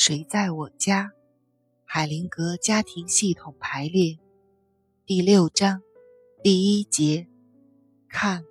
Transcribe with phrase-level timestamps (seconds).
[0.00, 1.10] 谁在我家？
[1.84, 4.16] 海灵格家庭系统排列，
[5.04, 5.82] 第六章，
[6.40, 7.26] 第一节。
[8.08, 8.44] 看，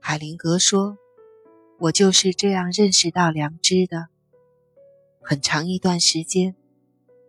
[0.00, 0.96] 海灵格说
[1.80, 4.08] ：“我就是这样认识到良知的。
[5.20, 6.56] 很长一段时间，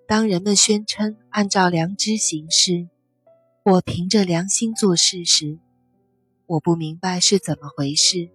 [0.07, 2.87] 当人们宣称按照良知行事，
[3.65, 5.59] 或凭着良心做事时，
[6.45, 8.29] 我不明白是怎么回事。”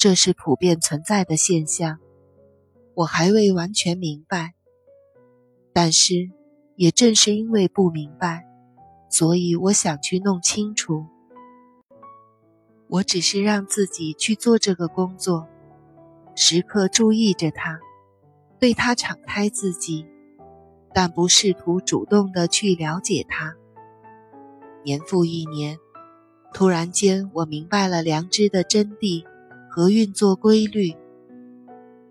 [0.00, 1.98] 这是普遍存在的现象，
[2.94, 4.54] 我还未完全明白。
[5.74, 6.30] 但是，
[6.74, 8.46] 也正是因为不明白，
[9.10, 11.04] 所以我想去弄清楚。
[12.88, 15.46] 我只是让自己去做这个工作，
[16.34, 17.78] 时刻注意着它，
[18.58, 20.06] 对它敞开自己，
[20.94, 23.54] 但不试图主动的去了解它。
[24.82, 25.78] 年复一年，
[26.54, 29.26] 突然间，我明白了良知的真谛。
[29.70, 30.96] 和运作规律，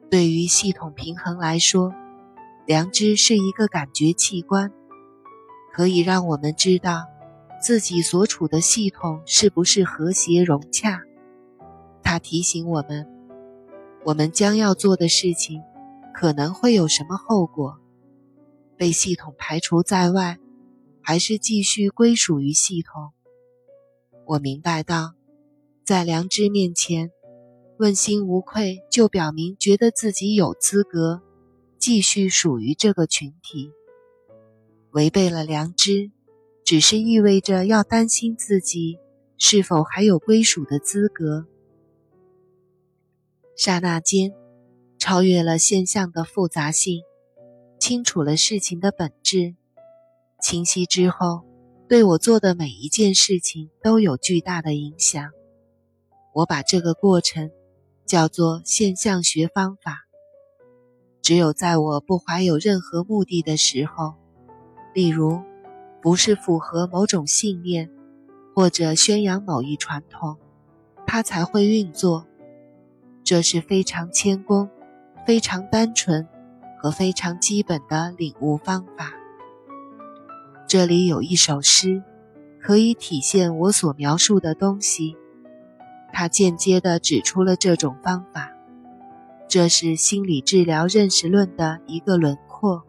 [0.09, 1.93] 对于系统平衡来说，
[2.65, 4.71] 良知是一个感觉器官，
[5.73, 7.05] 可以让我们知道
[7.61, 11.01] 自己所处的系统是不是和谐融洽。
[12.01, 13.05] 它提醒我们，
[14.05, 15.61] 我们将要做的事情
[16.13, 17.77] 可能会有什么后果：
[18.77, 20.37] 被系统排除在外，
[21.01, 23.11] 还是继续归属于系统。
[24.25, 25.15] 我明白到，
[25.83, 27.11] 在良知面前。
[27.79, 31.21] 问心无愧，就表明觉得自己有资格
[31.77, 33.71] 继续属于这个群体。
[34.91, 36.11] 违背了良知，
[36.65, 38.97] 只是意味着要担心自己
[39.37, 41.47] 是否还有归属的资格。
[43.55, 44.33] 刹那间，
[44.97, 47.03] 超越了现象的复杂性，
[47.79, 49.55] 清楚了事情的本质。
[50.41, 51.45] 清晰之后，
[51.87, 55.31] 对我做的每一件事情都有巨大的影响。
[56.33, 57.49] 我把这个过程。
[58.09, 60.07] 叫做现象学方法。
[61.21, 64.15] 只有在我不怀有任何目的的时候，
[64.95, 65.39] 例如
[66.01, 67.91] 不是符合某种信念，
[68.55, 70.37] 或者宣扬某一传统，
[71.05, 72.25] 它才会运作。
[73.23, 74.71] 这是非常谦恭、
[75.27, 76.27] 非常单纯
[76.81, 79.13] 和非常基本的领悟方法。
[80.67, 82.01] 这里有一首诗，
[82.59, 85.15] 可以体现我所描述的东西。
[86.11, 88.51] 他间接地指出了这种方法，
[89.47, 92.83] 这是心理治疗认识论的一个轮廓。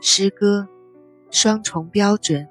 [0.00, 0.68] 诗歌，
[1.30, 2.48] 双重标准。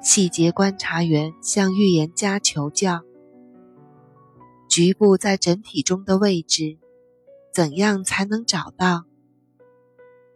[0.00, 3.02] 细节观察员向预言家求教：
[4.68, 6.78] 局部在整体中的位置，
[7.52, 9.04] 怎样才能找到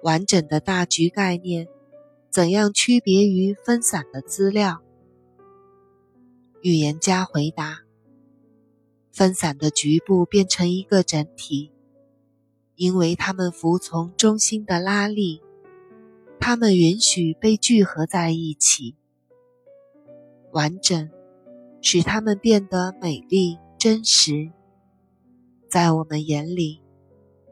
[0.03, 1.67] 完整的大局概念？
[2.35, 4.83] 怎样区别于分散的资料？
[6.63, 7.83] 预言家回答：
[9.13, 11.71] 分散的局部变成一个整体，
[12.75, 15.43] 因为它们服从中心的拉力，
[16.41, 18.97] 它们允许被聚合在一起。
[20.51, 21.09] 完整
[21.81, 24.51] 使它们变得美丽真实。
[25.71, 26.83] 在我们眼里，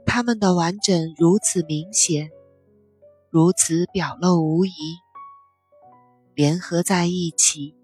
[0.05, 2.33] 它们的完整如此明显。
[3.33, 4.99] 如此表露无遗，
[6.35, 7.75] 联合在一起，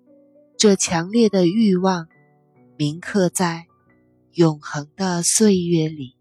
[0.59, 2.06] 这强烈的欲望
[2.76, 3.66] 铭刻在
[4.32, 6.19] 永恒的岁月里。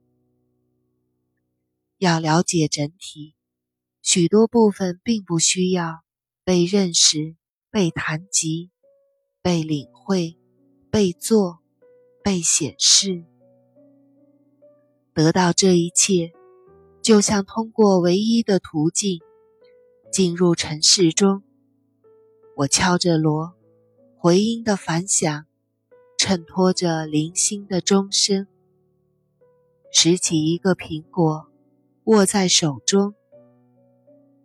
[1.98, 3.36] 要了解整体，
[4.02, 6.06] 许多部分并不需要
[6.46, 7.36] 被认识、
[7.70, 8.72] 被谈及、
[9.42, 10.38] 被领会、
[10.90, 11.60] 被做、
[12.24, 13.26] 被显示。
[15.14, 16.37] 得到这一切。
[17.08, 19.22] 就像通过唯一的途径
[20.12, 21.42] 进入城市中，
[22.58, 23.54] 我敲着锣，
[24.18, 25.46] 回音的反响
[26.18, 28.46] 衬托着零星的钟声。
[29.90, 31.48] 拾起一个苹果，
[32.04, 33.16] 握在手中。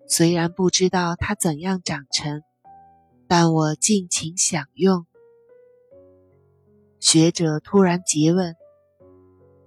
[0.06, 2.44] 虽然不知道它怎样长成，
[3.26, 5.04] 但我尽情享用。
[7.00, 8.54] 学者突然诘问：“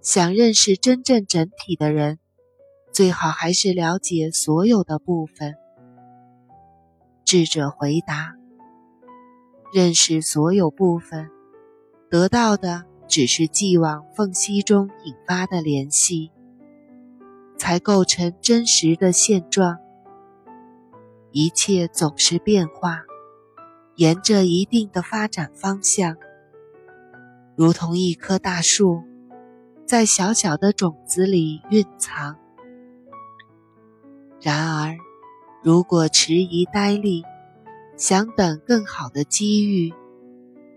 [0.02, 2.20] 想认识真正整体的人？”
[2.96, 5.56] 最好还是了解所有的部分。
[7.26, 8.38] 智者回答
[9.76, 11.30] ：“认识所有部分，
[12.10, 16.32] 得到的只是既往缝隙中引发的联系，
[17.58, 19.80] 才构成真实的现状。
[21.32, 23.02] 一切总是变化，
[23.96, 26.16] 沿着一定的发展方向，
[27.58, 29.04] 如同一棵大树，
[29.86, 32.38] 在小小的种子里蕴藏。”
[34.46, 34.96] 然而，
[35.64, 37.24] 如果迟疑呆立，
[37.98, 39.92] 想等更好的机遇，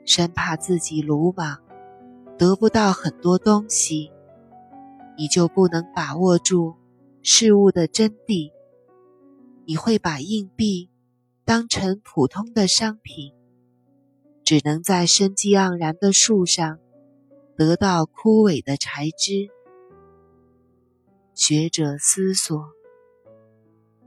[0.07, 1.59] 生怕自己鲁莽，
[2.39, 4.11] 得不到很多东西，
[5.19, 6.77] 你就不能把握住
[7.21, 8.51] 事物的真谛。
[9.67, 10.89] 你会把硬币
[11.45, 13.35] 当成普通的商品，
[14.45, 16.79] 只能在生机盎然的树上
[17.55, 19.51] 得到枯萎的柴枝。
[21.35, 22.65] 学者思索，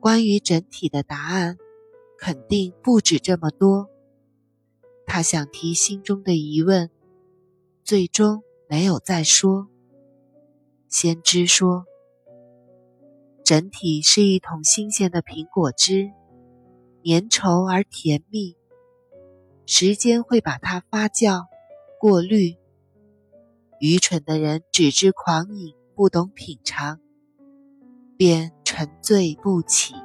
[0.01, 1.59] 关于整体的答案，
[2.17, 3.87] 肯定不止这么多。
[5.05, 6.89] 他想提心中的疑问，
[7.83, 9.69] 最终没有再说。
[10.87, 11.85] 先知说。
[13.43, 16.11] 整体是一桶新鲜的苹果汁，
[17.03, 18.57] 粘稠而甜蜜。
[19.67, 21.45] 时间会把它发酵、
[21.99, 22.55] 过滤。
[23.79, 26.99] 愚蠢的人只知狂饮，不懂品尝，
[28.21, 29.95] 便沉醉不起。